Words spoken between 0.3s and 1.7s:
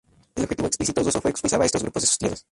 El objetivo explícito ruso fue expulsar a